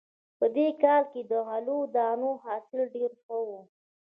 په 0.39 0.45
دې 0.55 0.67
کال 0.83 1.03
کې 1.11 1.21
د 1.31 1.31
غلو 1.47 1.77
دانو 1.95 2.29
حاصل 2.43 2.79
ډېر 2.95 3.11
ښه 3.23 3.37
و 3.47 3.49